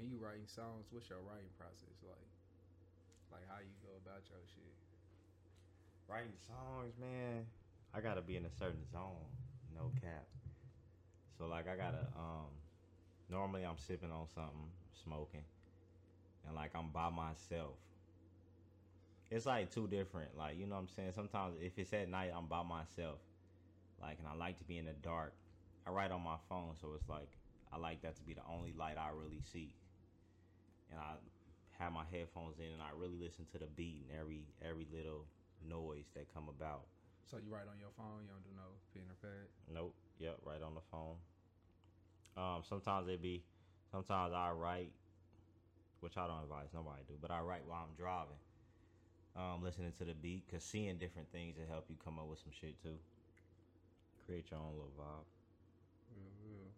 [0.00, 2.32] when you writing songs, what's your writing process like?
[3.30, 4.72] Like how you go about your shit?
[6.08, 7.44] Writing songs, man.
[7.92, 9.28] I gotta be in a certain zone.
[9.76, 10.24] No cap.
[11.36, 12.48] So like I gotta um
[13.28, 14.72] normally I'm sipping on something,
[15.04, 15.44] smoking.
[16.46, 17.76] And like I'm by myself.
[19.30, 21.12] It's like two different, like you know what I'm saying?
[21.14, 23.20] Sometimes if it's at night I'm by myself.
[24.00, 25.34] Like and I like to be in the dark.
[25.86, 27.28] I write on my phone, so it's like
[27.70, 29.74] I like that to be the only light I really see.
[30.90, 31.14] And I
[31.78, 35.24] have my headphones in and I really listen to the beat and every every little
[35.64, 36.84] noise that come about.
[37.30, 39.46] So you write on your phone, you don't do no pen or pad?
[39.72, 39.94] Nope.
[40.18, 41.16] Yep, right on the phone.
[42.36, 43.42] Um, sometimes it be,
[43.90, 44.92] sometimes I write,
[46.00, 48.40] which I don't advise nobody do, but I write while I'm driving,
[49.36, 52.40] um, listening to the beat, cause seeing different things to help you come up with
[52.40, 52.98] some shit too.
[54.26, 55.26] Create your own little vibe.
[56.14, 56.70] Real, real.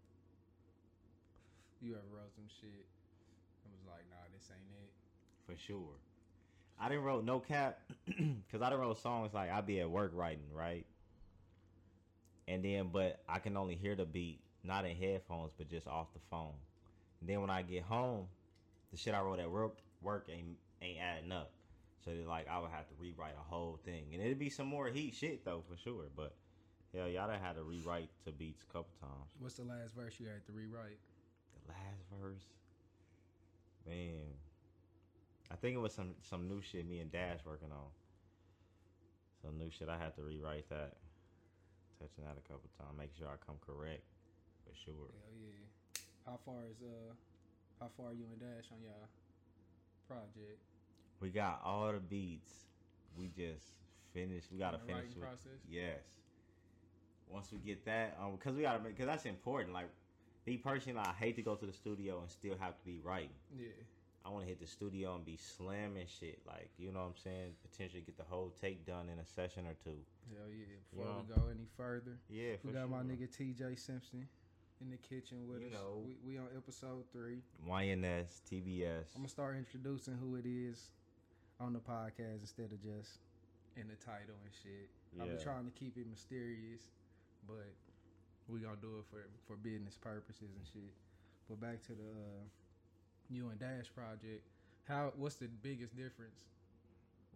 [1.81, 2.87] You ever wrote some shit
[3.65, 4.93] and was like, nah, this ain't it?
[5.47, 5.99] For sure.
[6.81, 7.81] I didn't wrote no cap,
[8.51, 10.85] cause I didn't wrote songs like I'd be at work writing right,
[12.49, 16.13] and then but I can only hear the beat not in headphones but just off
[16.13, 16.55] the phone.
[17.21, 18.27] And then when I get home,
[18.91, 21.53] the shit I wrote at work work ain't ain't adding up.
[22.05, 24.67] So that like I would have to rewrite a whole thing, and it'd be some
[24.67, 26.07] more heat shit though for sure.
[26.17, 26.35] But
[26.95, 29.31] hell, y'all done had to rewrite to beats a couple times.
[29.39, 30.99] What's the last verse you had to rewrite?
[31.55, 32.43] The last verse,
[33.87, 34.37] man.
[35.51, 37.91] I think it was some some new shit me and Dash working on.
[39.43, 40.97] Some new shit I had to rewrite that.
[42.01, 44.03] Touching that a couple times, make sure I come correct
[44.65, 44.95] for sure.
[44.95, 46.01] Hell yeah.
[46.27, 47.13] How far is uh
[47.81, 49.09] how far are you and Dash on y'all
[50.09, 50.59] project?
[51.21, 52.53] We got all the beats.
[53.17, 53.67] We just
[54.15, 54.49] finished.
[54.53, 55.61] We gotta finish with- process?
[55.69, 56.01] Yes.
[57.29, 59.73] Once we get that, um, because we gotta make, because that's important.
[59.73, 59.89] Like
[60.47, 63.31] me personally, I hate to go to the studio and still have to be writing.
[63.59, 63.67] Yeah.
[64.25, 66.39] I want to hit the studio and be slamming shit.
[66.47, 67.55] Like, you know what I'm saying?
[67.71, 69.99] Potentially get the whole take done in a session or two.
[70.31, 70.65] Hell yeah.
[70.93, 71.23] Before Yeah.
[71.29, 74.29] we go any further, Yeah, for we got my nigga TJ Simpson
[74.81, 75.73] in the kitchen with You us.
[75.73, 76.05] know.
[76.07, 77.43] We, we on episode three.
[77.69, 79.11] YNS, TBS.
[79.17, 80.91] I'm gonna start introducing who it is
[81.59, 83.19] on the podcast instead of just
[83.77, 84.89] in the title and shit.
[85.21, 86.83] I've been trying to keep it mysterious,
[87.47, 87.75] but
[88.53, 90.93] we gonna do it for for business purposes and shit.
[91.49, 92.45] But back to the uh,
[93.31, 94.45] you and Dash project.
[94.87, 96.45] How what's the biggest difference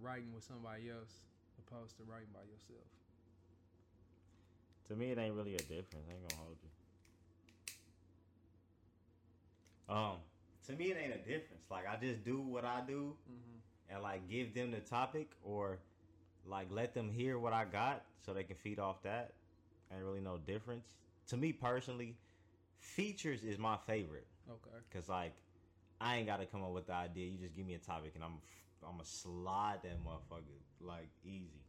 [0.00, 1.25] writing with somebody else
[1.59, 2.84] opposed to writing by yourself?
[4.88, 6.06] To me, it ain't really a difference.
[6.09, 6.71] I ain't gonna hold you.
[9.88, 10.16] Um,
[10.66, 11.65] to me, it ain't a difference.
[11.71, 13.15] Like I just do what I do,
[13.88, 15.78] and like give them the topic, or
[16.47, 19.32] like let them hear what I got, so they can feed off that.
[19.93, 20.84] Ain't really no difference.
[21.28, 22.16] To me personally,
[22.78, 24.26] features is my favorite.
[24.48, 24.76] Okay.
[24.92, 25.34] Cause like
[26.00, 27.26] I ain't gotta come up with the idea.
[27.26, 28.38] You just give me a topic and I'm
[28.84, 31.64] I'm gonna slide that motherfucker like easy.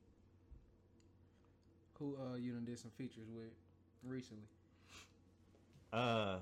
[1.99, 3.51] Who uh you done did some features with
[4.03, 4.43] recently?
[5.91, 6.37] Uh,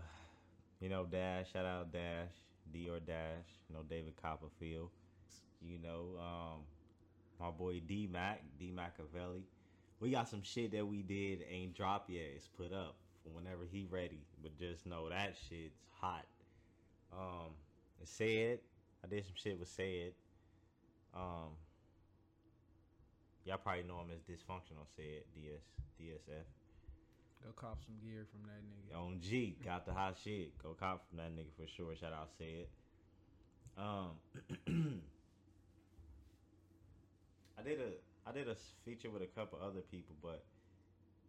[0.81, 1.53] you know Dash.
[1.53, 2.31] Shout out Dash.
[2.73, 3.47] Dior Dash.
[3.69, 4.89] You know David Copperfield.
[5.61, 6.61] You know um
[7.39, 9.43] my boy D Mac D Machiavelli.
[10.01, 12.25] We got some shit that we did ain't dropped yet.
[12.35, 12.97] It's put up
[13.33, 14.25] whenever he ready.
[14.41, 16.25] But just know that shit's hot.
[17.13, 17.51] Um,
[18.03, 18.59] said
[19.03, 20.13] I did some shit with said.
[21.15, 21.55] Um,
[23.45, 25.61] y'all probably know him as dysfunctional said DS
[25.99, 26.45] DSF.
[27.43, 28.97] Go cop some gear from that nigga.
[28.99, 30.57] On G, got the hot shit.
[30.61, 31.95] Go cop from that nigga for sure.
[31.95, 32.67] Shout out said.
[33.77, 34.17] Um,
[37.59, 37.91] I did a
[38.27, 40.43] I did a feature with a couple other people, but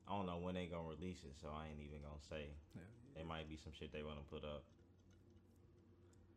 [0.08, 2.48] I don't know when they gonna release it, so I ain't even gonna say.
[2.74, 3.20] Yeah.
[3.20, 4.62] It might be some shit they want to put up.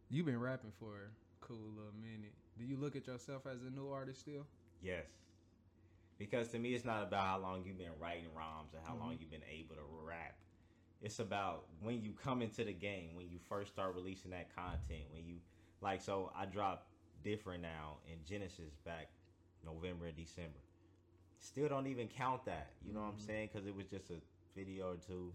[0.10, 2.34] You've been rapping for a cool little minute.
[2.58, 4.46] Do you look at yourself as a new artist still?
[4.82, 5.06] Yes.
[6.18, 9.12] Because to me, it's not about how long you've been writing rhymes and how long
[9.12, 9.22] mm-hmm.
[9.22, 10.36] you've been able to rap.
[11.02, 15.06] It's about when you come into the game, when you first start releasing that content,
[15.14, 15.36] when you
[15.82, 16.02] like.
[16.02, 16.88] So I dropped
[17.24, 19.10] different now in Genesis back
[19.66, 20.60] November and December.
[21.40, 22.72] Still don't even count that.
[22.86, 23.50] You know what I'm saying?
[23.52, 24.16] Because it was just a
[24.56, 25.32] video or two.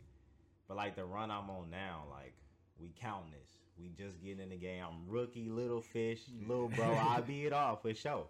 [0.68, 2.34] But like the run I'm on now, like
[2.80, 3.58] we counting this.
[3.78, 4.82] We just getting in the game.
[4.86, 6.94] I'm rookie, little fish, little bro.
[6.94, 8.26] I be it all for sure.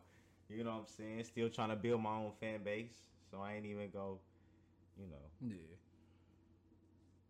[0.48, 1.24] You know what I'm saying?
[1.24, 2.94] Still trying to build my own fan base.
[3.30, 4.18] So I ain't even go,
[4.96, 5.56] you know.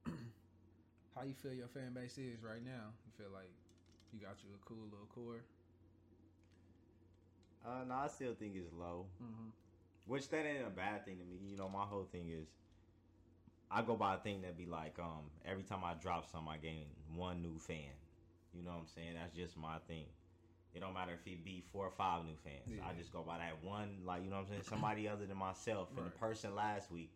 [0.07, 0.13] Yeah.
[1.17, 2.93] How you feel your fan base is right now?
[3.07, 3.51] You feel like
[4.13, 5.41] you got you a cool little core?
[7.65, 9.07] Uh, no, I still think it's low.
[10.07, 11.39] Which that ain't a bad thing to me.
[11.51, 12.47] You know, my whole thing is,
[13.71, 16.59] I go by a thing that be like, um, every time I drop something, I
[16.59, 16.87] gain
[17.17, 17.91] one new fan.
[18.53, 19.15] You know what I'm saying?
[19.19, 20.05] That's just my thing.
[20.75, 22.67] It don't matter if it be four or five new fans.
[22.67, 22.83] Yeah.
[22.87, 24.63] I just go by that one, like you know what I'm saying.
[24.69, 27.11] Somebody other than myself and the person last week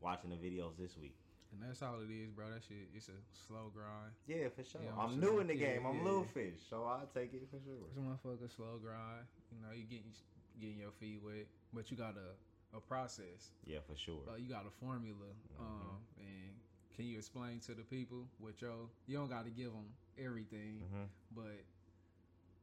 [0.00, 1.14] watching the videos this week.
[1.52, 2.48] And that's all it is, bro.
[2.48, 4.16] That shit, it's a slow grind.
[4.26, 4.80] Yeah, for sure.
[4.80, 5.84] You know I'm I'm new in the Yeah, game.
[5.86, 6.04] I'm yeah.
[6.08, 7.84] little fish, so I'll take it for It's sure.
[7.96, 9.28] a motherfucker slow grind.
[9.52, 10.12] You know, you getting
[10.60, 13.50] getting your feet wet, but you got a a process.
[13.66, 14.20] Yeah, for sure.
[14.26, 15.14] Uh, you got a formula.
[15.60, 15.62] Mm-hmm.
[15.62, 16.50] Um, and
[16.96, 19.86] can you explain to the people what your you don't got to give them
[20.18, 21.06] everything, Mhm.
[21.34, 21.60] but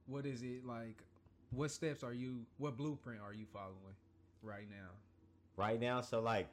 [0.08, 1.04] what is it like?
[1.52, 2.46] What steps are you?
[2.58, 3.96] What blueprint are you following
[4.42, 4.90] right now?
[5.58, 6.48] right now so like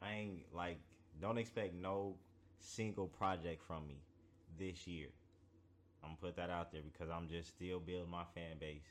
[0.00, 0.78] i ain't like
[1.20, 2.14] don't expect no
[2.60, 3.96] single project from me
[4.58, 5.08] this year
[6.04, 8.84] i'm gonna put that out there because i'm just still building my fan base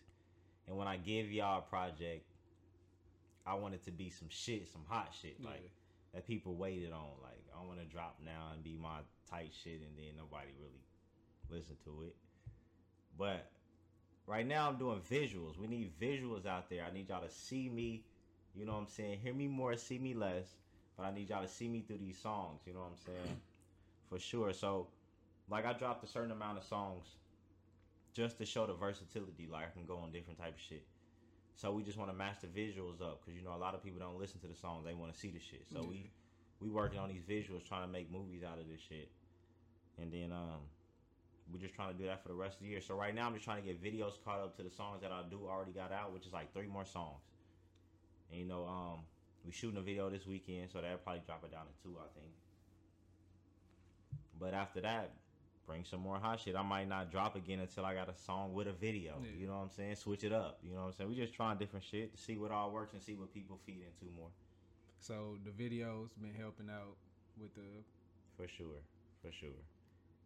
[0.67, 2.25] and when i give y'all a project
[3.45, 5.69] i want it to be some shit some hot shit like Yeah.
[6.15, 8.99] that people waited on like i want to drop now and be my
[9.29, 10.83] tight shit and then nobody really
[11.49, 12.15] listen to it
[13.17, 13.49] but
[14.27, 17.69] right now i'm doing visuals we need visuals out there i need y'all to see
[17.69, 18.03] me
[18.55, 19.17] you know what I'm saying?
[19.23, 20.45] Hear me more, see me less.
[20.95, 22.61] But I need y'all to see me through these songs.
[22.67, 23.37] You know what I'm saying?
[24.09, 24.53] For sure.
[24.53, 24.87] So,
[25.49, 27.05] like, I dropped a certain amount of songs
[28.13, 29.47] just to show the versatility.
[29.51, 30.85] Like, I can go on different type of shit.
[31.55, 33.83] So we just want to match the visuals up because you know a lot of
[33.83, 35.65] people don't listen to the songs; they want to see the shit.
[35.71, 36.09] So we
[36.59, 39.09] we working on these visuals, trying to make movies out of this shit,
[40.01, 40.61] and then um
[41.51, 42.81] we're just trying to do that for the rest of the year.
[42.81, 45.11] So right now I'm just trying to get videos caught up to the songs that
[45.11, 47.21] I do already got out, which is like three more songs.
[48.31, 48.99] And you know, um,
[49.45, 52.07] we shooting a video this weekend, so that'll probably drop it down to two, I
[52.17, 52.31] think.
[54.39, 55.11] But after that,
[55.65, 56.55] bring some more hot shit.
[56.55, 59.13] I might not drop again until I got a song with a video.
[59.23, 59.29] Yeah.
[59.39, 59.95] You know what I'm saying?
[59.95, 60.59] Switch it up.
[60.63, 61.09] You know what I'm saying?
[61.09, 63.81] We just trying different shit to see what all works and see what people feed
[63.85, 64.29] into more.
[64.99, 66.95] So the videos been helping out
[67.39, 67.61] with the
[68.37, 68.81] For sure.
[69.21, 69.49] For sure.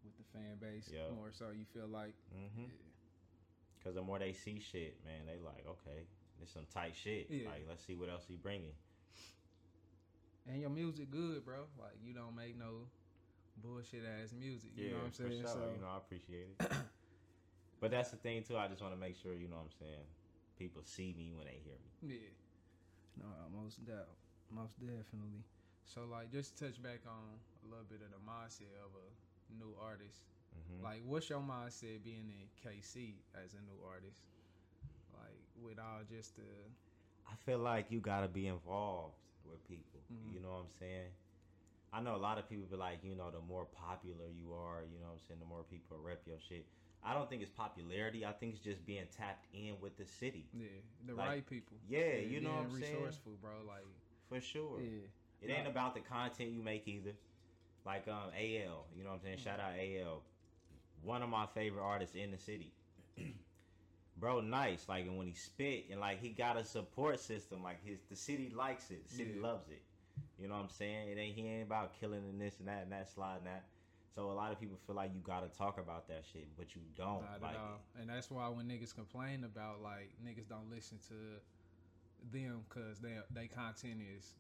[0.04, 1.14] with the fan base Yeah.
[1.16, 1.30] more.
[1.32, 2.62] So you feel like Mm-hmm.
[2.64, 6.04] yeah, Cause the more they see shit, man, they like, okay,
[6.40, 7.28] this some tight shit.
[7.30, 7.50] Yeah.
[7.50, 8.74] Like, let's see what else he bringing.
[10.48, 11.66] and your music good, bro.
[11.80, 12.88] Like you don't make no
[13.62, 14.72] bullshit ass music.
[14.76, 15.30] You know what I'm saying?
[15.42, 15.54] For sure.
[15.54, 16.72] So You know, I appreciate it.
[17.82, 18.58] but that's the thing too.
[18.58, 20.06] I just want to make sure, you know what I'm saying,
[20.58, 22.16] people see me when they hear me.
[22.16, 22.34] yeah,
[23.18, 24.14] no, most doubt,
[24.52, 25.44] most definitely.
[25.86, 29.08] So like, just touch back on a little bit of the mindset of a
[29.58, 30.22] new artist.
[30.54, 34.22] hmm Like, what's your mindset being in KC as a new artist?
[35.14, 36.44] Like, with all just the
[37.30, 39.16] I feel like you gotta be involved
[39.46, 40.00] with people.
[40.12, 40.34] Mhm.
[40.34, 41.12] You know what I'm saying?
[41.94, 44.84] I know a lot of people be like, you know, the more popular you are,
[44.92, 46.66] you know what I'm saying, the more people rep your shit.
[47.04, 48.26] I don't think it's popularity.
[48.26, 50.46] I think it's just being tapped in with the city.
[50.54, 50.68] yeah
[51.08, 51.78] the Like, right people.
[51.88, 52.96] yeah, you know what I'm saying?
[52.96, 53.52] resourceful, bro.
[53.68, 53.86] Like,
[54.30, 54.82] For sure.
[54.82, 55.08] yeah,
[55.42, 57.12] It ain't about the content you make either.
[57.86, 59.38] Like um AL, you know what I'm saying?
[59.38, 60.22] Shout out AL.
[61.04, 62.74] One of my favorite artists in the city.
[64.20, 64.90] Bro, nice.
[64.90, 67.64] Like and when he spit and like he got a support system.
[67.64, 69.08] Like his the city likes it.
[69.08, 69.48] The city Yeah.
[69.48, 69.82] loves it.
[70.40, 71.10] You know what I'm saying?
[71.10, 73.66] It ain't he ain't about killing and this and that and that slide and that.
[74.16, 76.82] So a lot of people feel like you gotta talk about that shit, but you
[76.96, 77.22] don't.
[77.22, 77.80] not like at all.
[78.00, 83.14] And that's why when niggas complain about like niggas don't listen to them because they
[83.34, 84.34] they content is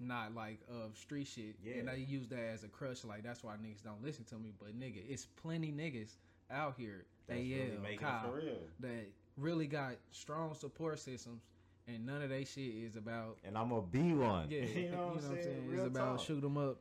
[0.00, 1.74] not like of street shit, Yeah.
[1.76, 3.04] and they use that as a crush.
[3.04, 4.52] Like that's why niggas don't listen to me.
[4.58, 6.16] But nigga, it's plenty niggas
[6.50, 7.04] out here.
[7.26, 8.56] that's AL, really Kyle, it for real.
[8.80, 9.06] that
[9.36, 11.42] really got strong support systems,
[11.86, 14.48] and none of that shit is about And I'm gonna be one.
[14.50, 14.60] yeah.
[14.74, 15.64] you know what I'm saying?
[15.64, 16.78] It's Real about shoot them up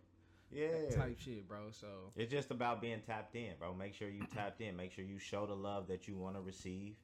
[0.52, 0.68] yeah.
[0.96, 1.72] type shit, bro.
[1.72, 3.74] So It's just about being tapped in, bro.
[3.74, 4.76] Make sure you tapped in.
[4.76, 6.96] Make sure you show the love that you want to receive.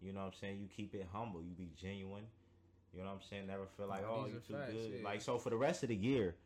[0.00, 0.58] You know what I'm saying?
[0.60, 1.42] You keep it humble.
[1.42, 2.24] You be genuine.
[2.92, 3.46] You know what I'm saying?
[3.48, 4.92] Never feel like, Nah, oh, you too facts, good.
[4.98, 5.04] yeah.
[5.04, 6.36] Like so for the rest of the year,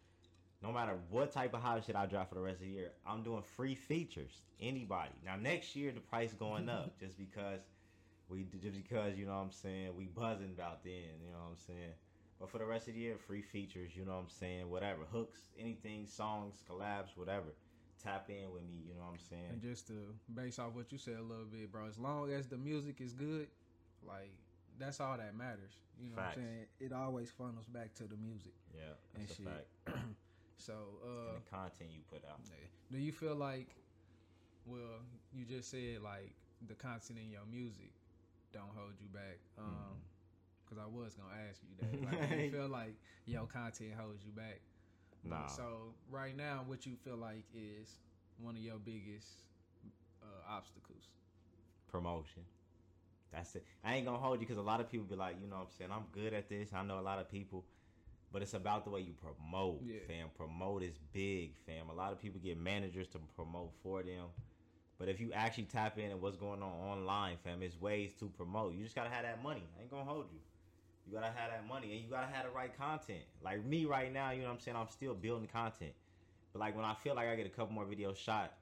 [0.63, 2.93] no matter what type of house shit I drop for the rest of the year,
[3.07, 4.33] I'm doing free features.
[4.61, 5.11] Anybody.
[5.25, 7.61] Now next year the price going up just because
[8.29, 11.21] we just because you know what I'm saying we buzzing about then.
[11.25, 11.95] You know what I'm saying.
[12.39, 13.93] But for the rest of the year, free features.
[13.97, 14.71] You know what I'm saying.
[14.71, 17.55] Whatever hooks, anything, songs, collabs, whatever.
[18.03, 18.85] Tap in with me.
[18.87, 19.51] You know what I'm saying.
[19.53, 22.47] And just to base off what you said a little bit, bro, as long as
[22.47, 23.49] the music is good,
[24.07, 24.33] like
[24.79, 25.81] that's all that matters.
[26.01, 26.37] You know Facts.
[26.37, 26.67] what I'm saying?
[26.79, 28.55] It always funnels back to the music.
[28.73, 29.47] Yeah, and that's a shit.
[29.47, 29.99] fact.
[30.59, 30.73] So,
[31.05, 32.41] and uh, the content you put out.
[32.91, 33.69] do you feel like,
[34.67, 34.99] well,
[35.33, 36.33] you just said like
[36.67, 37.93] the content in your music
[38.53, 39.39] don't hold you back?
[39.59, 39.99] Um,
[40.65, 42.05] because I was gonna ask you that.
[42.31, 42.95] Like, you feel like
[43.27, 44.61] your content holds you back?
[45.25, 45.47] Nah.
[45.47, 47.97] So right now, what you feel like is
[48.39, 49.29] one of your biggest
[50.23, 51.05] uh, obstacles?
[51.91, 52.43] Promotion.
[53.33, 53.65] That's it.
[53.85, 55.63] I ain't gonna hold you because a lot of people be like, you know what
[55.63, 55.91] I'm saying?
[55.93, 56.73] I'm good at this.
[56.75, 57.65] I know a lot of people.
[58.31, 60.01] But it's about the way you promote, Yeah.
[60.07, 60.29] fam.
[60.37, 61.89] Promote is big, fam.
[61.89, 64.27] A lot of people get managers to promote for them.
[64.99, 68.27] But if you actually tap in and what's going on online, fam, it's ways to
[68.37, 68.75] promote.
[68.75, 69.63] You just gotta have that money.
[69.79, 70.39] I ain't gonna hold you.
[71.07, 73.23] You gotta have that money and you gotta have the right content.
[73.43, 74.77] Like me right now, you know what I'm saying?
[74.77, 75.93] I'm still building content.
[76.53, 78.53] But like when I feel like I get a couple more videos shot,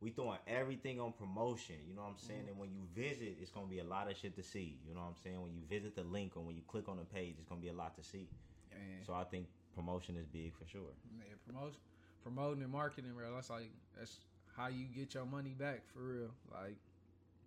[0.00, 1.76] we throwing everything on promotion.
[1.88, 2.44] You know what I'm saying?
[2.44, 2.48] Mhm.
[2.50, 4.78] And when you visit, it's gonna be a lot of shit to see.
[4.86, 5.40] You know what I'm saying?
[5.42, 7.68] When you visit the link or when you click on the page, it's gonna be
[7.68, 8.28] a lot to see.
[8.72, 10.92] And So I think promotion is big for sure.
[11.16, 11.80] yeah, promotion,
[12.22, 13.34] promoting and marketing, bro.
[13.34, 14.20] That's like that's
[14.58, 16.30] how you get your money back for real.
[16.52, 16.76] Like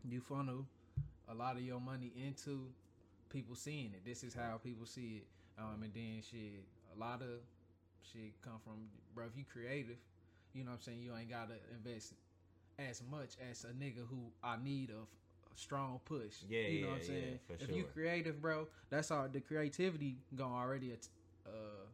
[0.09, 0.65] you funnel
[1.29, 2.67] a lot of your money into
[3.29, 4.03] people seeing it.
[4.05, 5.27] This is how people see it.
[5.61, 6.63] Um, and then shit,
[6.95, 7.39] a lot of
[8.11, 8.73] shit come from,
[9.13, 9.25] bro.
[9.25, 9.97] If you creative,
[10.53, 11.01] you know what I'm saying.
[11.01, 12.13] You ain't gotta invest
[12.79, 16.35] as much as a nigga who I need a, a strong push.
[16.49, 17.39] Yeah, you know what I'm saying.
[17.49, 19.27] yeah, for if you creative, bro, that's all.
[19.31, 20.93] The creativity gonna already.
[20.93, 21.07] at-
[21.45, 21.85] Uh,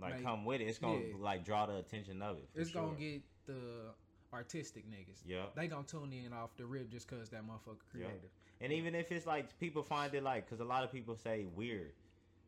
[0.00, 0.64] Like Like, come with it.
[0.68, 1.14] It's gonna yeah.
[1.18, 2.48] like draw the attention of it.
[2.54, 3.92] it's gonna get the
[4.32, 5.20] artistic niggas.
[5.26, 5.44] Yeah.
[5.56, 8.30] They gonna tune in off the rip just cause that motherfucker creative.
[8.60, 11.46] And even if it's like people find it like, because a lot of people say
[11.54, 11.92] weird,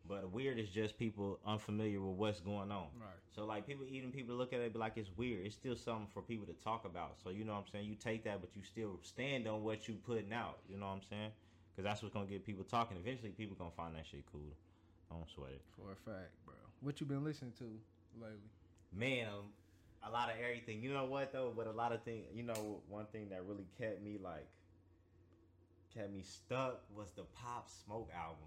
[0.08, 2.88] but weird is just people unfamiliar with what's going on.
[2.98, 3.20] Right.
[3.34, 5.46] So like people, even people look at it be like it's weird.
[5.46, 7.16] It's still something for people to talk about.
[7.22, 7.86] So you know what I'm saying.
[7.86, 10.58] You take that, but you still stand on what you putting out.
[10.68, 11.30] You know what I'm saying?
[11.70, 12.96] Because that's what's gonna get people talking.
[12.96, 14.52] Eventually, people gonna find that shit cool.
[15.10, 16.54] I don't sweat it, For a fact, bro.
[16.82, 17.64] What you been listening to
[18.20, 18.50] lately?
[18.92, 19.26] man.
[19.28, 19.44] Um,
[20.06, 20.82] a lot of everything.
[20.82, 21.52] You know what though?
[21.56, 22.26] But a lot of things.
[22.34, 24.46] You know, one thing that really kept me like
[25.94, 28.46] kept me stuck was the Pop Smoke album.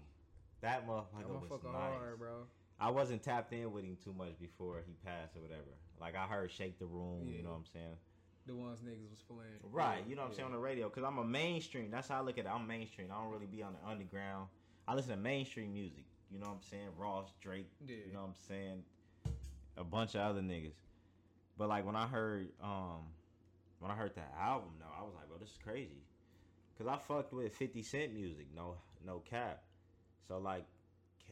[0.60, 1.72] That motherfucker, That was nice.
[1.72, 2.46] hard, bro.
[2.80, 5.62] I wasn't tapped in with him too much before he passed or whatever.
[6.00, 7.36] Like I heard "Shake the Room," Yeah.
[7.36, 7.96] you know what I'm saying?
[8.46, 9.58] The ones niggas was playing.
[9.62, 11.90] Right, Yeah, you know what I'm saying on the radio because I'm a mainstream.
[11.90, 12.50] That's how I look at it.
[12.52, 13.08] I'm mainstream.
[13.10, 14.48] I don't really be on the underground.
[14.86, 16.04] I listen to mainstream music.
[16.30, 16.88] You know what I'm saying?
[16.98, 17.70] Ross, Drake.
[17.86, 17.96] Yeah.
[18.06, 18.82] You know what I'm saying?
[19.78, 20.74] A bunch of other niggas.
[21.56, 23.02] But like when I heard um
[23.78, 26.02] when I heard that album though, I was like, bro, this is crazy.
[26.78, 29.62] Cause I fucked with 50 Cent music, no no cap.
[30.26, 30.64] So like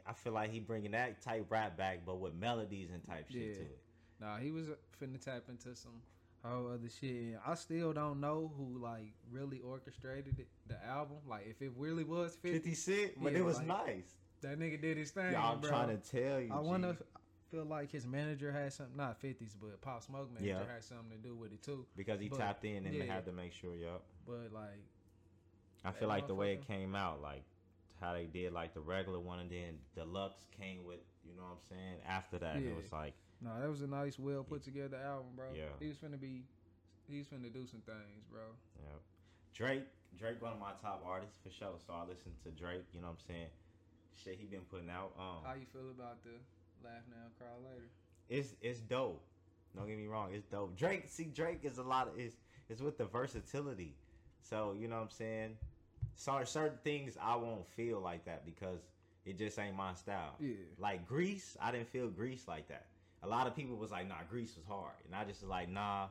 [0.07, 3.41] I feel like he bringing that type rap back, but with melodies and type shit
[3.43, 3.55] Yeah.
[3.55, 3.79] to it.
[4.21, 4.67] Nah, he was
[5.01, 6.01] finna tap into some
[6.45, 7.39] whole other shit.
[7.45, 11.19] I still don't know who like really orchestrated it, the album.
[11.29, 14.15] Like if it really was 50, 50 Cent, but Yeah, it was like, nice.
[14.43, 15.71] that nigga did his thing, Yeah, I'm bro.
[15.71, 16.53] trying to tell you.
[16.53, 16.67] I G.
[17.53, 20.73] feel like his manager had something, not 50s, but Pop Smoke manager Yeah.
[20.75, 21.87] had something to do with it too.
[21.95, 23.13] because he but- tapped in and they yeah.
[23.15, 23.75] had to make sure.
[23.77, 24.03] Yup.
[24.27, 24.81] But like,
[25.85, 27.45] I feel like the way it came out, like
[28.01, 31.53] how they did like the regular one, and then deluxe came with, you know what
[31.53, 31.97] I'm saying?
[32.07, 32.71] After that, Yeah.
[32.71, 35.53] it was like, no, that was a nice, well put together album, bro.
[35.55, 35.67] Yeah.
[35.81, 36.45] he was finna be,
[37.09, 38.41] he was finna do some things, bro.
[38.79, 38.99] know,
[39.53, 39.85] Drake,
[40.19, 41.75] Drake, one of my top artists for sure.
[41.87, 42.85] So I listen to Drake.
[42.95, 43.49] You know what I'm saying?
[44.15, 45.13] Shit, he been putting out.
[45.19, 46.31] Um, How you feel about the
[46.85, 47.87] laugh now, cry later?
[48.29, 49.23] it's it's dope.
[49.77, 50.77] Don't get me wrong, it's dope.
[50.77, 52.37] Drake, see, Drake is a lot of is
[52.69, 53.95] is with the versatility.
[54.43, 55.57] So you know what I'm saying.
[56.15, 58.81] So certain things I won't feel like that because
[59.25, 60.35] it just ain't my style.
[60.41, 60.55] Yeah.
[60.79, 62.87] Like Greece, I didn't feel Greece like that.
[63.23, 65.69] A lot of people was like, nah, Greece was hard, and I just was like,
[65.69, 66.09] nah.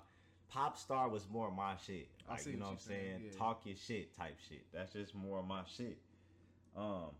[0.49, 2.09] Pop star was more my shit.
[2.27, 3.21] I Like see you know what I'm saying?
[3.23, 3.37] yeah.
[3.37, 4.65] Talk your shit type shit.
[4.73, 5.97] That's just more of my shit.
[6.75, 7.11] Um,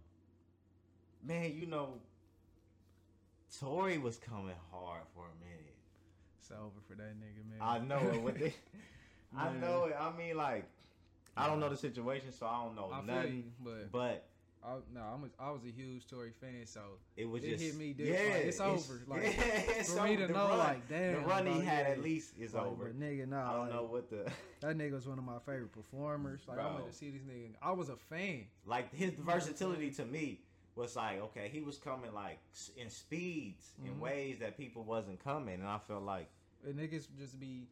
[1.25, 1.93] man, you know,
[3.60, 5.75] Tory was coming hard for a minute.
[6.39, 7.60] It's over for that nigga, man.
[7.60, 8.22] I know it.
[8.22, 8.53] What they,
[9.38, 9.96] I know it.
[10.00, 10.65] I mean, like,
[11.38, 13.36] I don't know the situation, so I don't know I nothing.
[13.36, 14.25] you, but But
[14.63, 16.81] I, no, I'm a, I was a huge Tory fan, so
[17.17, 18.34] it was It just hit me different.
[18.34, 19.01] Like, it's over.
[19.08, 21.86] Like, it's for me to The know, run- like, damn, the run he bro, had
[21.88, 21.91] yeah.
[21.93, 22.89] at least is like, over.
[22.89, 24.31] Nigga, nah, I don't like, know what the
[24.62, 26.41] that nigga was one of my favorite performers.
[26.48, 26.88] Like I went Bro.
[26.88, 27.50] to see this nigga.
[27.62, 28.46] I was a fan.
[28.65, 30.39] like his know what I'm versatility to me
[30.75, 32.40] was like okay, he was coming like
[32.78, 34.00] in speeds in Mhm.
[34.00, 36.30] ways that people wasn't coming, and I felt like
[36.63, 37.68] And niggas just be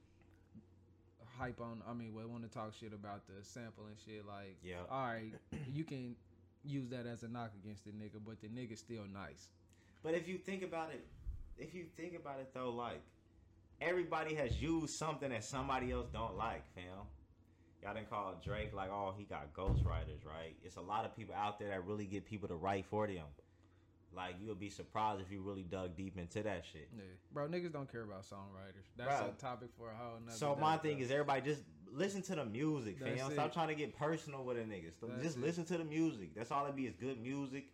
[1.37, 1.81] hype on.
[1.87, 4.25] I mean, we want to talk shit about the sample and shit.
[4.25, 4.83] Like, Yeah.
[4.89, 5.31] all right,
[5.67, 6.15] you can
[6.65, 9.49] use that as a knock against the nigga, but the nigga still nice.
[10.03, 11.05] But if you think about it,
[11.57, 13.01] if you think about it though, like
[13.79, 17.05] everybody has used something that somebody else don't like, fam.
[17.81, 20.55] Y'all didn't call Drake like, oh, he got ghostwriters, right?
[20.63, 23.25] It's a lot of people out there that really get people to write for them.
[24.15, 26.89] Like you would be surprised if you really dug deep into that shit.
[26.95, 28.87] Yeah, bro, niggas don't care about songwriters.
[28.97, 29.29] That's Bro.
[29.29, 30.35] a topic for a whole nother.
[30.35, 30.83] So my bro.
[30.83, 33.15] thing is, everybody just listen to the music, fam.
[33.15, 33.53] That's Stop it.
[33.53, 34.91] trying to get personal with a nigga.
[34.97, 35.43] Stop- That's just it.
[35.43, 36.33] listen to the music.
[36.35, 37.65] That's all it be is good music.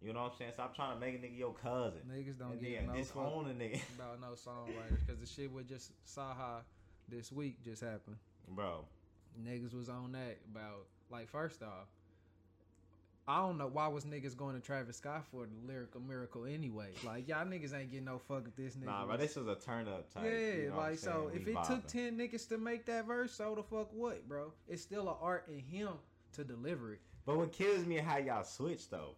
[0.00, 0.50] You know what I'm saying?
[0.54, 2.00] Stop trying to make a nigga your cousin.
[2.08, 3.80] niggas don't and get no disown a nigga.
[3.98, 6.58] about no songwriters because the shit we just saw how
[7.08, 8.16] this week just happened.
[8.48, 8.84] Bro,
[9.42, 11.88] Niggas was on that about like first off,
[13.26, 16.90] I don't know why was niggas going to Travis Scott for the lyrical miracle anyway.
[17.04, 18.86] Like y'all niggas ain't getting no fuck with this nigga.
[18.86, 20.24] Nah, but this is a turn up type.
[20.24, 23.54] Yeah, you know like so if it took ten niggas to make that verse, so
[23.54, 24.52] the fuck what, bro?
[24.68, 25.94] It's still an art in him
[26.34, 27.00] to deliver it.
[27.24, 29.14] But what kills me how y'all switch though.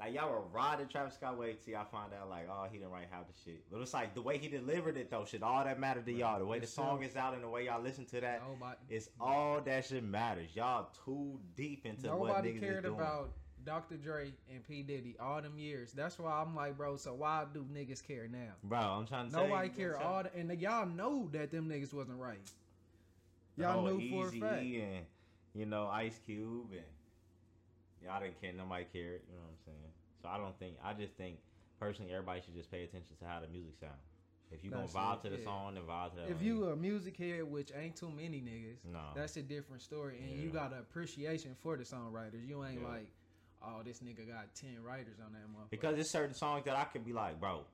[0.00, 2.92] Like y'all were riding Travis Scott way till y'all find out like, oh, he didn't
[2.92, 3.62] write half the shit.
[3.70, 6.38] But it's like the way he delivered it though, shit, all that mattered to y'all.
[6.38, 8.76] The way the song still- is out and the way y'all listen to that, Nobody,
[8.90, 10.50] it's all that shit matters.
[10.54, 13.30] Y'all too deep into what nobody niggas cared about
[13.64, 13.96] Dr.
[13.96, 15.92] Dre and P Diddy all them years.
[15.92, 16.96] That's why I'm like, bro.
[16.96, 18.52] So why do niggas care now?
[18.62, 20.02] Bro, I'm trying to Nobody you, care.
[20.02, 22.38] All the, and y'all know that them niggas wasn't right.
[23.56, 24.62] Y'all whole knew for a fact.
[24.62, 25.06] And
[25.54, 26.82] you know Ice Cube and
[28.04, 28.52] y'all didn't care.
[28.52, 29.20] Nobody cared.
[29.28, 29.92] You know what I'm saying?
[30.22, 30.76] So I don't think.
[30.84, 31.38] I just think
[31.80, 33.98] personally, everybody should just pay attention to how the music sound.
[34.52, 35.44] If you gonna vibe to the yeah.
[35.44, 36.30] song, then vibe to that.
[36.30, 40.18] If you a music head, which ain't too many niggas, no, that's a different story.
[40.22, 42.46] And you got an appreciation for the songwriters.
[42.46, 42.88] You ain't Yeah.
[42.88, 43.08] like,
[43.62, 45.70] oh, this nigga got ten writers on that motherfucker.
[45.70, 47.64] because there's certain songs that I can be like, bro,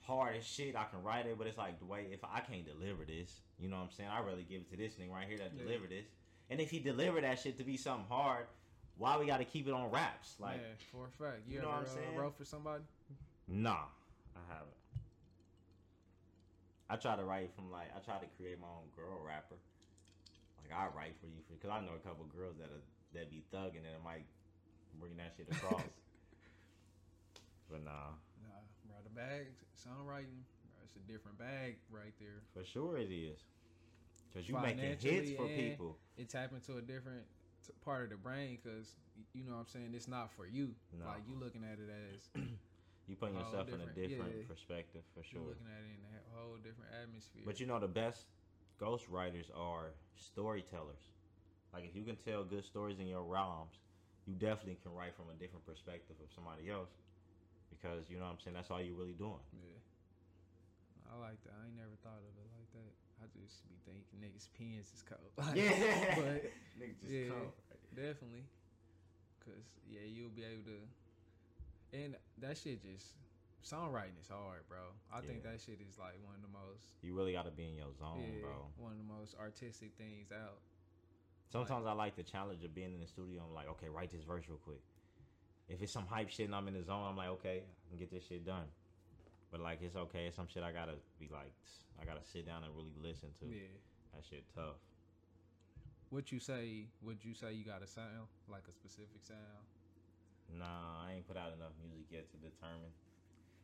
[0.00, 0.74] hard as shit.
[0.76, 3.68] I can write it, but it's like the way if I can't deliver this, you
[3.68, 4.08] know what I'm saying?
[4.08, 5.64] I really give it to this nigga right here that Yeah.
[5.64, 6.06] deliver this.
[6.48, 8.46] And if he deliver that shit to be something hard,
[8.98, 10.34] why we got to keep it on raps?
[10.38, 11.46] Like, yeah, for a fact.
[11.46, 12.16] You, you know ever what I'm uh, saying?
[12.16, 12.82] wrote for somebody?
[13.46, 13.86] Nah,
[14.34, 14.74] I haven't.
[16.90, 19.56] I try to write from like I try to create my own girl rapper.
[20.60, 23.44] Like I write for you because I know a couple girls that are, that be
[23.54, 24.24] thugging and it might
[24.98, 25.80] bring that shit across.
[27.70, 28.96] but nah, Nah, bro.
[29.04, 32.40] The bag, songwriting, bro, it's a different bag right there.
[32.56, 33.38] for sure it is.
[34.32, 35.96] Cause you making hits for people.
[36.16, 37.24] It's tap to a different
[37.68, 38.96] t- part of the brain because
[39.36, 39.92] you know what I'm saying.
[39.92, 40.72] It's not for you.
[40.96, 41.04] No.
[41.06, 42.32] Like you looking at it as
[43.08, 44.48] You putting yourself in a different- yeah.
[44.48, 45.40] perspective for sure.
[45.40, 47.44] looking at it in a whole different atmosphere.
[47.44, 48.28] But you know the best
[48.80, 51.12] ghost writers are storytellers.
[51.72, 53.80] Like if you can tell good stories in your rhymes,
[54.26, 56.92] you definitely can write from a different perspective of somebody else.
[57.72, 59.40] Because you know what I'm saying, that's all you're really doing.
[59.56, 59.80] Yeah.
[61.08, 61.56] I like that.
[61.56, 62.92] I ain't never thought of it like that.
[63.22, 65.30] I just be thinking niggas' pens is cold.
[65.36, 66.14] Like, yeah.
[66.14, 67.50] But Nigga just yeah, come.
[67.94, 68.44] definitely.
[69.44, 70.78] Cause yeah, you'll be able to,
[71.96, 73.16] and that shit just
[73.64, 74.92] songwriting is hard, bro.
[75.12, 77.74] I think that shit is like one of the most, You really gotta be in
[77.76, 78.68] your zone, yeah, bro.
[78.76, 80.60] one of the most artistic things out.
[81.50, 83.40] Sometimes I like the challenge of being in the studio.
[83.48, 84.82] I'm like, okay, write this verse real quick.
[85.68, 87.98] If it's some hype shit and I'm in the zone, I'm like, okay, I can
[87.98, 88.64] get this shit done.
[89.50, 90.26] But like, it's okay.
[90.26, 91.52] It's some shit I gotta be like,
[92.00, 93.46] I gotta sit down and really listen to.
[93.46, 93.72] Yeah.
[94.14, 94.80] That shit tough.
[96.10, 96.88] What you say?
[97.02, 99.64] Would you say you got a sound like a specific sound?
[100.56, 102.92] Nah, I ain't put out enough music yet to determine.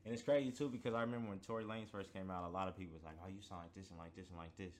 [0.05, 2.69] And it's crazy too because I remember when Tory Lanez first came out, a lot
[2.69, 4.77] of people was like, "Oh, you sound like this and like this and like this."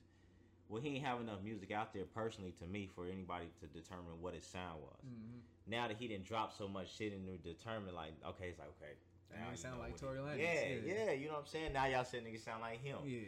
[0.69, 4.21] Well, he ain't have enough music out there personally to me for anybody to determine
[4.21, 5.01] what his sound was.
[5.05, 5.71] Mm-hmm.
[5.71, 8.69] Now that he didn't drop so much shit and to determine like, okay, it's like
[8.81, 8.93] okay.
[9.35, 10.53] Now nigga sound like Tory Lanez, Yeah,
[10.85, 11.05] yeah.
[11.05, 11.73] yeah, you know what I'm saying.
[11.73, 12.97] Now y'all saying niggas sound like him.
[13.05, 13.19] Yeah.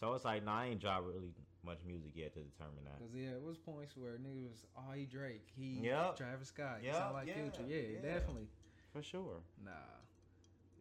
[0.00, 1.32] So it's like, nah, I ain't dropped really
[1.64, 2.98] much music yet to determine that.
[2.98, 6.16] Cause yeah, it was points where niggas was oh he Drake, he Yup.
[6.16, 8.14] Travis Scott, Yup, sound like yeah, Future, yeah, yeah.
[8.14, 8.48] definitely.
[8.92, 9.40] For sure.
[9.64, 9.70] Nah,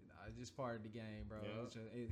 [0.08, 1.38] nah, it's just part of the game, bro.
[1.64, 2.10] It's just, it,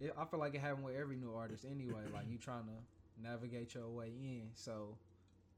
[0.00, 2.02] it, I feel like it happened with every new artist anyway.
[2.12, 4.96] like you trying to navigate your way in, so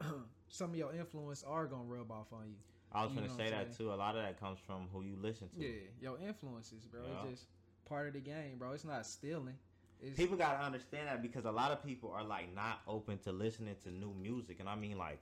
[0.49, 2.57] some of your influence are gonna rub off on you.
[2.93, 3.93] I was You gonna say that too.
[3.93, 5.65] A lot of that comes from who you listen to.
[5.65, 7.01] Yeah, your influences, bro.
[7.03, 7.31] Yeah.
[7.31, 7.51] It's just
[7.85, 8.73] part of the game, bro.
[8.73, 9.55] It's not stealing.
[10.03, 13.33] It's, People gotta understand that because a lot of people are like not open to
[13.33, 15.21] listening to new music, and I mean like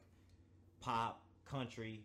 [0.80, 2.04] pop, country.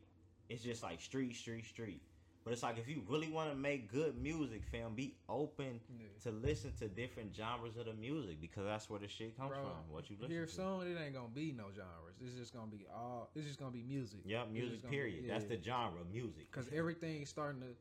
[0.49, 2.01] It's just like street, street, street.
[2.43, 6.07] But it's like if you really want to make good music, fam, be open Yeah.
[6.23, 9.61] to listen to different genres of the music because that's where the shit comes Bro,
[9.61, 9.93] from.
[9.93, 10.51] What you listen Here to.
[10.51, 12.15] soon, it ain't gonna be no genres.
[12.21, 13.29] It's just gonna be all.
[13.35, 14.19] It's just gonna be music.
[14.25, 14.81] Yep, music.
[14.81, 15.29] gonna be- Period.
[15.29, 16.51] That's the genre, music.
[16.51, 17.75] Cause everything's starting to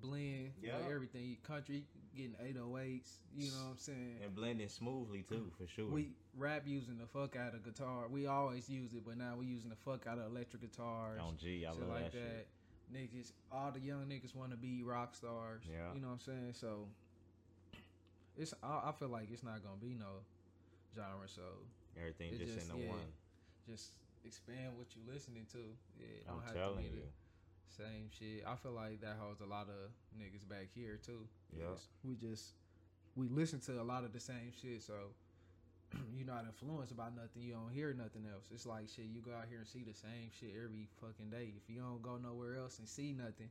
[0.00, 0.52] blend.
[0.62, 0.78] Yeah.
[0.80, 0.94] Yeah.
[0.94, 1.84] everything country
[2.16, 3.20] getting 808s.
[3.36, 4.16] You know what I'm saying?
[4.24, 5.86] and blending smoothly too, for sure.
[5.90, 8.08] We rap using the fuck out of guitar.
[8.08, 11.20] We always use it, but now we're using the fuck out of electric guitars.
[11.20, 12.46] on G, I love like that, that.
[12.94, 15.62] Niggas, all the young niggas want to be rock stars.
[15.66, 15.94] Yeah.
[15.94, 16.52] You know what I'm saying?
[16.52, 16.88] So
[18.36, 18.54] it's.
[18.62, 20.20] I, I feel like it's not gonna be no
[20.94, 21.26] genre.
[21.26, 21.42] So
[21.98, 22.90] Everything just, just- in the yeah.
[22.90, 23.06] one.
[23.68, 23.92] just
[24.24, 25.58] expand what you listening to.
[25.98, 27.02] Yeah, I'm have to telling be you.
[27.76, 28.44] same shit.
[28.46, 31.26] I feel like that holds a lot of niggas back here too.
[31.56, 31.66] Yeah.
[32.04, 32.52] We just
[33.16, 34.94] we listen to a lot of the same shit, so
[36.16, 37.42] you're not influenced by nothing.
[37.42, 38.48] You don't hear nothing else.
[38.52, 39.06] It's like shit.
[39.12, 41.52] You go out here and see the same shit every fucking day.
[41.56, 43.50] If you don't go nowhere else and see nothing,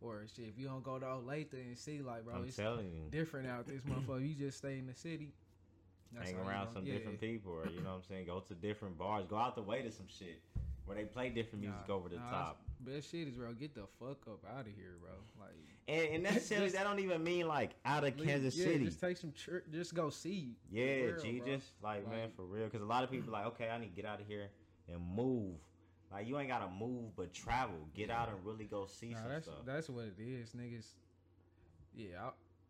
[0.00, 2.90] or shit, if you don't go to Olathe and see like, bro, I'm it's telling
[2.92, 3.02] you.
[3.10, 4.26] different out this motherfucker.
[4.26, 5.32] You just stay in the city.
[6.18, 6.94] hang around some yeah.
[6.94, 9.62] different people, or you know what I'm saying, go to different bars, go out the
[9.62, 10.40] way to some shit.
[10.86, 12.60] Where they play different music Nah, over the nah, top.
[12.80, 13.52] Best shit is, bro.
[13.52, 15.10] Get the fuck up out of here, bro.
[15.40, 15.54] Like
[15.88, 18.84] And, and necessarily, that don't even mean like out of leave- Kansas yeah, City.
[18.84, 19.64] Just take some church.
[19.72, 20.54] Just go see.
[20.70, 21.46] Yeah, world, G, bro.
[21.54, 22.64] just like, man, for real.
[22.64, 24.48] Because a lot of people like, okay, I need to get out of here
[24.92, 25.54] and move.
[26.12, 27.88] Like you ain't gotta move, but travel.
[27.94, 29.56] Get out and really go see Nah, some that's stuff.
[29.66, 30.86] that's what it is, niggas.
[31.96, 32.06] Yeah,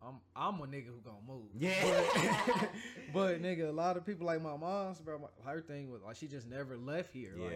[0.01, 1.45] I, I'm I'm a nigga who gonna move.
[1.57, 1.75] Yeah.
[1.83, 2.69] but,
[3.13, 5.19] but nigga, a lot of people like my mom's, bro.
[5.19, 7.33] my- Her thing was like she just never left here.
[7.37, 7.53] yeah, Like,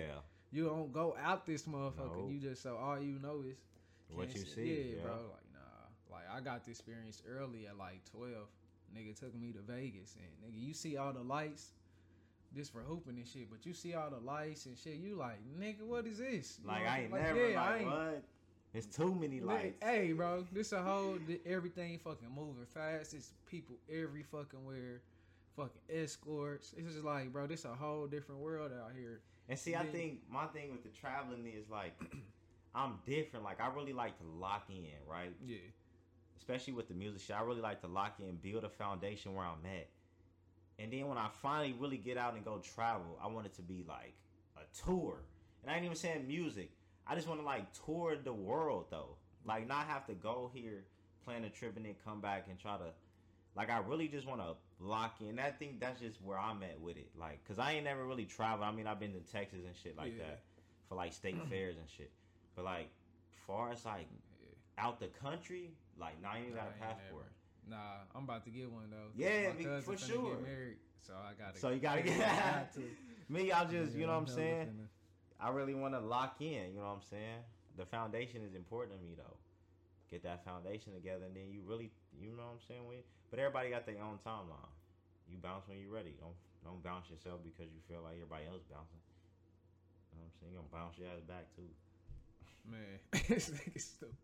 [0.52, 2.18] you don't go out this motherfucker.
[2.24, 2.30] No.
[2.30, 3.58] You just so all you know is
[4.14, 4.62] what you see.
[4.92, 5.14] Yeah, Yeah, bro.
[5.14, 8.48] Like nah, like I got the experience early at like twelve.
[8.96, 11.72] Nigga took me to Vegas and nigga, you see all the lights.
[12.54, 14.96] Just for hooping and shit, but you see all the lights and shit.
[14.96, 16.60] You like, nigga, what is this?
[16.62, 18.24] You Like know, I ain't never yeah, I like ain't- what?
[18.74, 19.76] It's too many lights.
[19.82, 23.14] Hey, bro, this a whole th- everything fucking moving fast.
[23.14, 25.02] It's people every fucking where,
[25.56, 26.74] fucking escorts.
[26.78, 29.22] It's just like, bro, this a whole different world out here.
[29.50, 31.94] And see, I think my thing with the traveling is like,
[32.76, 33.44] I'm different.
[33.44, 35.34] Like I really like to lock in, right?
[35.46, 35.58] Yeah,
[36.38, 39.46] especially with the music shit, I really like to lock in, build a foundation where
[39.46, 39.88] I'm at.
[40.80, 43.62] And then when I finally really get out and go travel, I want it to
[43.62, 44.14] be like
[44.58, 45.18] a tour.
[45.62, 46.72] And I ain't even saying music.
[47.06, 49.16] I just want to like tour the world though.
[49.46, 50.84] Like not have to go here,
[51.24, 52.86] plan a trip and then come back and try to
[53.56, 55.40] like I really just want to lock in.
[55.40, 57.10] I think that's just where I'm at with it.
[57.20, 58.68] Like cuz I ain't never really traveled.
[58.68, 60.24] I mean, I've been to Texas and shit like Yeah.
[60.26, 60.44] that
[60.90, 62.12] for like state fairs and shit.
[62.56, 62.90] But like
[63.48, 64.08] far as like
[64.42, 64.48] yeah.
[64.86, 67.26] out the country, like now you got a passport.
[67.70, 67.78] Nah,
[68.16, 69.12] I'm about to get one though.
[69.16, 70.36] Yeah, my me- cousin for sure.
[70.36, 71.58] Get married, so I gotta.
[71.60, 72.80] So you gotta get got to.
[73.30, 73.52] me.
[73.52, 74.88] I just, you Yeah, know what I'm saying.
[75.40, 76.74] I really want to lock in.
[76.74, 77.40] You know what I'm saying.
[77.78, 79.38] The foundation is important to me though.
[80.10, 82.84] Get that foundation together, and then you really, you know what I'm saying.
[82.88, 84.72] When, but everybody got their own timeline.
[85.30, 86.16] You bounce when you're ready.
[86.20, 89.00] Don't don't bounce yourself because you feel like everybody else bouncing.
[90.12, 90.52] You know what I'm saying?
[90.52, 91.72] You gonna bounce your ass back too.
[92.68, 93.00] Man,
[93.32, 94.16] this nigga stupid.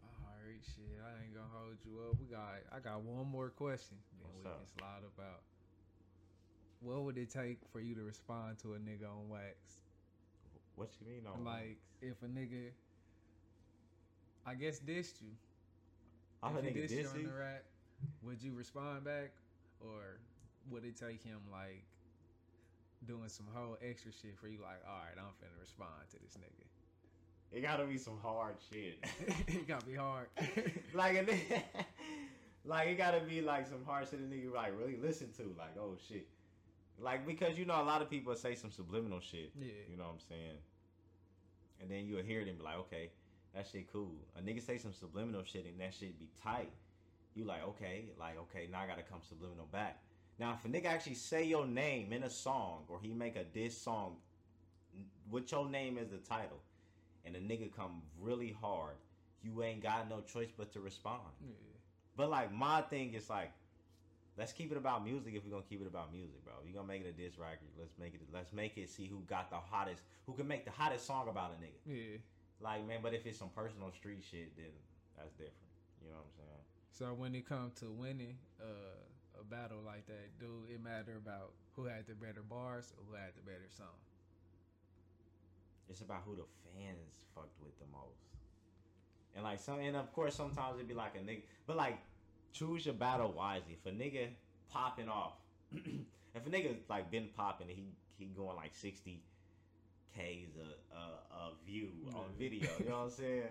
[0.00, 0.96] Alright, shit.
[1.02, 2.16] I ain't gonna hold you up.
[2.20, 2.62] We got.
[2.70, 3.98] I got one more question.
[4.22, 4.58] Then What's we up?
[4.62, 5.42] can slide about.
[6.80, 9.56] What would it take for you to respond to a nigga on wax?
[10.76, 11.24] What you mean?
[11.26, 12.70] On Like, if a nigga,
[14.44, 15.32] I guess dissed you.
[16.44, 17.30] I'm if he dissed you on the
[18.22, 19.32] would you respond back,
[19.80, 20.18] or
[20.70, 21.84] would it take him like
[23.06, 24.58] doing some whole extra shit for you?
[24.60, 26.66] Like, all right, I'm finna respond to this nigga.
[27.52, 28.98] It gotta be some hard shit.
[29.46, 30.26] it gotta be hard.
[30.94, 31.14] like
[32.64, 35.54] like it gotta be like some hard shit a nigga like really listen to.
[35.56, 36.26] Like oh shit,
[36.98, 39.52] like because you know a lot of people say some subliminal shit.
[39.58, 40.58] yeah, You know what I'm saying?
[41.80, 43.10] And then you'll hear it and be like, okay,
[43.54, 44.14] that shit cool.
[44.36, 46.70] A nigga say some subliminal shit and that shit be tight.
[47.34, 50.00] You like okay, like okay, now I gotta come subliminal back.
[50.38, 53.44] Now if a nigga actually say your name in a song or he make a
[53.44, 54.16] diss song
[55.30, 56.60] with your name as the title,
[57.24, 58.96] and a nigga come really hard,
[59.42, 61.22] you ain't got no choice but to respond.
[61.40, 61.54] yeah.
[62.16, 63.50] But like my thing is like,
[64.36, 65.34] let's keep it about music.
[65.34, 67.68] If we're gonna keep it about music, bro, you gonna make it a diss record.
[67.78, 68.20] Let's make it.
[68.32, 68.88] Let's make it.
[68.90, 70.02] See who got the hottest.
[70.26, 71.80] Who can make the hottest song about a nigga.
[71.86, 72.18] Yeah.
[72.60, 74.72] Like man, but if it's some personal street shit, then
[75.16, 75.72] that's different.
[76.02, 76.64] You know what I'm saying?
[76.90, 81.52] So when it comes to winning uh, a battle like that, do it matter about
[81.74, 83.98] who had the better bars or who had the better song?
[85.88, 88.22] It's about who the fans fucked with the most.
[89.34, 91.98] And like some, and of course sometimes it'd be like a nigga, but like
[92.52, 93.76] choose your battle wisely.
[93.84, 94.28] If a nigga
[94.70, 95.34] popping off,
[95.72, 99.22] if a nigga like been popping, and he he going like sixty
[100.14, 102.70] k's a, a a view on video.
[102.78, 103.48] You know what I'm saying?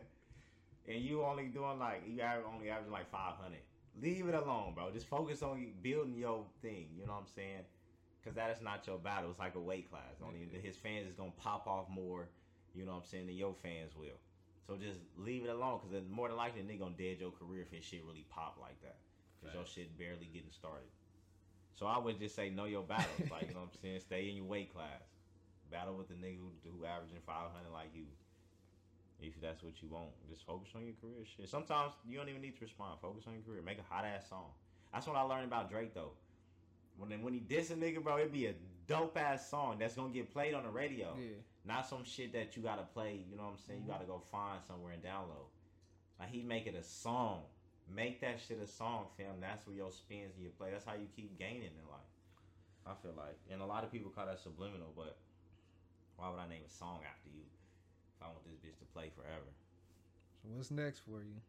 [0.88, 3.62] And you only doing like you only averaging like five hundred.
[4.02, 4.90] Leave it alone, bro.
[4.92, 6.88] Just focus on you building your thing.
[6.98, 7.62] You know what I'm saying?
[8.22, 9.30] Because that is not your battle.
[9.30, 10.22] It's like a weight class.
[10.26, 12.28] Only his fans is gonna pop off more.
[12.74, 13.28] You know what I'm saying?
[13.28, 14.18] Than your fans will.
[14.66, 15.80] So just leave it alone.
[15.80, 18.58] Because then more than likely, they gonna dead your career if his shit really pop
[18.60, 18.98] like that.
[19.40, 20.90] Because your shit barely getting started.
[21.76, 23.30] So I would just say know your battles.
[23.32, 24.00] like you know what I'm saying?
[24.00, 25.04] Stay in your weight class.
[25.74, 28.06] Battle with the nigga who, who averaging 500 like you.
[29.20, 31.26] If that's what you want, just focus on your career.
[31.26, 31.50] Shit.
[31.50, 33.00] Sometimes you don't even need to respond.
[33.02, 33.64] Focus on your career.
[33.66, 34.54] Make a hot ass song.
[34.94, 36.12] That's what I learned about Drake though.
[36.98, 38.54] When when he diss a nigga, bro, it'd be a
[38.86, 41.16] dope ass song that's gonna get played on the radio.
[41.18, 41.42] Yeah.
[41.66, 43.26] Not some shit that you gotta play.
[43.30, 43.80] You know what I'm saying?
[43.80, 43.94] You mm-hmm.
[43.94, 45.50] gotta go find somewhere and download.
[46.20, 47.42] Like he make it a song.
[47.94, 49.42] Make that shit a song, fam.
[49.42, 50.70] That's where your spins and your play.
[50.72, 52.14] That's how you keep gaining in life.
[52.86, 55.18] I feel like, and a lot of people call that subliminal, but
[56.18, 59.10] why would I name a song after you if I want this bitch to play
[59.16, 59.52] forever?
[60.42, 61.40] So what's next for you?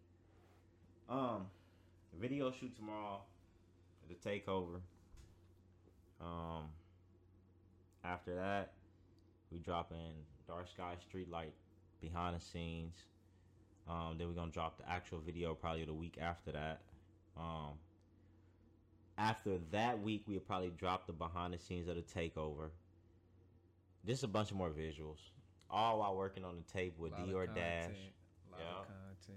[1.09, 1.47] Um,
[2.21, 3.21] video shoot tomorrow.
[4.09, 4.81] The takeover.
[6.21, 6.69] Um,
[8.05, 8.73] after that,
[9.51, 10.15] We dropping
[10.49, 11.53] Dark Sky Streetlight
[12.01, 12.97] behind the scenes.
[13.89, 16.81] Um, then we're gonna drop the actual video probably the week after that.
[17.37, 17.79] Um,
[19.17, 22.71] after that week, we'll probably drop the behind the scenes of the takeover.
[24.07, 25.19] Just a bunch of more visuals,
[25.71, 27.91] all while working on the tape with of Dior Dash.
[28.51, 28.65] Yeah,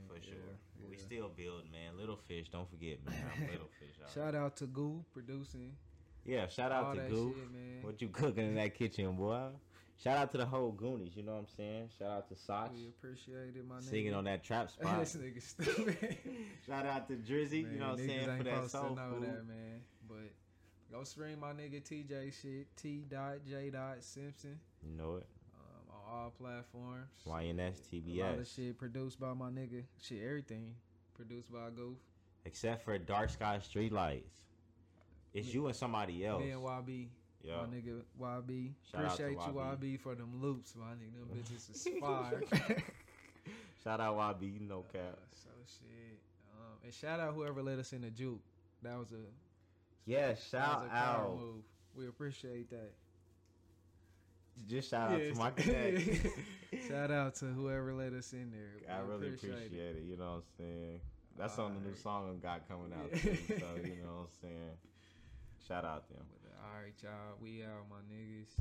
[0.08, 0.34] For sure.
[0.80, 1.98] yeah, We still build, man.
[1.98, 3.16] Little fish, don't forget, man.
[3.36, 3.96] I'm little fish.
[4.04, 4.12] out.
[4.14, 5.72] Shout out to Goo producing.
[6.26, 7.36] Yeah, shout out all to that Goof.
[7.36, 7.84] shit, man.
[7.84, 9.48] What you cooking in that kitchen, boy?
[10.04, 11.90] Shout out to the whole Goonies, you know what I'm saying?
[11.98, 13.84] Shout out to Soch We appreciate it, my nigga.
[13.90, 15.00] singing on that trap spot.
[15.00, 16.18] this nigga stupid.
[16.68, 19.24] Shout out to Drizzy, you know what I'm saying, for that soul food.
[19.24, 19.82] that, man.
[20.08, 20.30] But
[20.92, 22.68] go stream my nigga TJ shit.
[22.76, 24.60] T dot J dot Simpson.
[24.84, 25.28] You know it.
[25.56, 27.08] Um, on all platforms.
[27.28, 29.84] YNS A lot of shit produced by my nigga.
[30.02, 30.74] Shit, everything
[31.16, 31.98] produced by Goof.
[32.46, 34.24] Except for Dark Sky Streetlights.
[35.34, 36.42] It's you and somebody else.
[36.42, 37.08] Me and YB.
[37.44, 37.58] Yeah.
[37.58, 38.72] My nigga YB.
[38.92, 39.80] Shout out to Appreciate you YB.
[39.80, 41.20] YB for them loops, my nigga.
[41.20, 42.42] Them bitches is fire.
[43.84, 45.02] Shout out YB, no cap.
[45.14, 46.20] Uh, so shit.
[46.54, 48.42] Um, and shout out whoever let us in the juke.
[48.82, 49.24] That was a
[50.08, 51.38] Yeah, shout out.
[51.38, 51.64] move.
[51.96, 52.94] We appreciate that.
[54.68, 56.28] Just shout out to my connect.
[56.88, 58.94] Shout out to whoever let us in there.
[58.94, 60.04] I We really appreciate it.
[60.04, 61.00] You know what I'm saying?
[61.38, 63.10] That's on the new song I got coming out.
[63.14, 63.20] Yeah.
[63.20, 64.72] Too, so you know what I'm saying?
[65.68, 66.26] Shout out to them.
[66.64, 67.38] All right, y'all.
[67.40, 68.60] We out, my niggas.